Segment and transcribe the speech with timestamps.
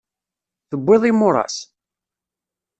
[0.69, 1.57] Tewwiḍ imuras?